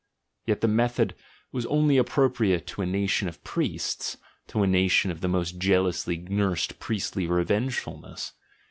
Yet 0.47 0.61
the 0.61 0.67
method 0.67 1.13
was 1.51 1.67
only 1.67 1.97
appropriate 1.97 2.65
to 2.65 2.81
a 2.81 2.87
nation 2.87 3.27
of 3.27 3.43
priests, 3.43 4.17
to 4.47 4.63
a 4.63 4.67
nation 4.67 5.11
of 5.11 5.21
the 5.21 5.27
most 5.27 5.59
jealously 5.59 6.17
nursed 6.17 6.79
priestly 6.79 7.27
revengefulness. 7.27 8.31